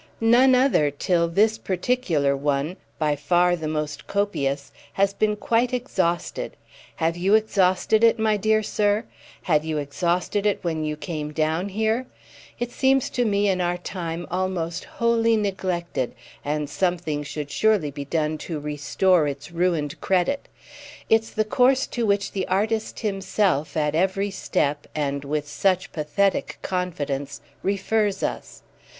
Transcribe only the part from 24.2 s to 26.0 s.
step, and with such